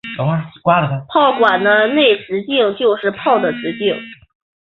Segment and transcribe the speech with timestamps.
[1.13, 3.95] 炮管的内直径就是炮的口径。